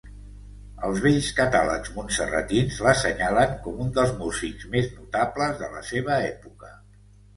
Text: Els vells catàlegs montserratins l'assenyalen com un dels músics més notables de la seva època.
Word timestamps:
Els 0.87 1.01
vells 1.01 1.27
catàlegs 1.39 1.91
montserratins 1.97 2.79
l'assenyalen 2.87 3.53
com 3.67 3.85
un 3.87 3.93
dels 4.01 4.17
músics 4.25 4.69
més 4.73 4.89
notables 4.95 5.63
de 5.65 5.71
la 5.79 5.89
seva 5.95 6.21
època. 6.35 6.73